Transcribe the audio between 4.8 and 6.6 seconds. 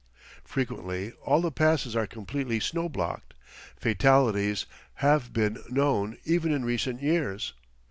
have been known even